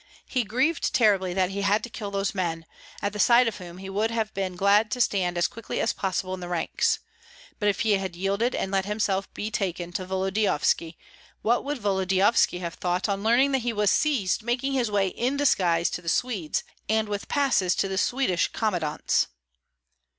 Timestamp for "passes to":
17.27-17.87